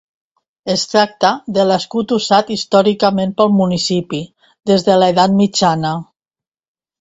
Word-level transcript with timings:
Es 0.75 0.83
tracta 0.93 1.29
de 1.57 1.65
l'escut 1.71 2.13
usat 2.17 2.49
històricament 2.55 3.35
pel 3.43 3.53
municipi 3.59 4.23
des 4.73 4.87
de 4.89 4.97
l'edat 5.03 5.37
mitjana. 5.43 5.95